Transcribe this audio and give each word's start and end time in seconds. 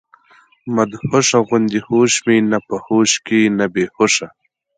مدهوشه 0.75 1.39
غوندي 1.47 1.79
هوش 1.87 2.13
مي 2.25 2.37
نۀ 2.49 2.57
پۀ 2.67 2.75
هوش 2.85 3.11
کښې 3.25 3.39
نۀ 3.57 3.65
بي 3.73 3.83
هوشه 3.95 4.27